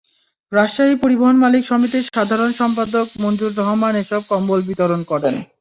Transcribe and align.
রাজশাহী 0.51 0.95
পরিবহন 1.03 1.35
মালিক 1.43 1.63
সমিতির 1.65 2.09
সাধারণ 2.09 2.51
সম্পাদক 2.53 3.07
মঞ্জুর 3.23 3.51
রহমান 3.57 3.93
এসব 4.03 4.21
কম্বল 4.31 4.59
বিতরণ 4.69 5.01
করেন। 5.11 5.35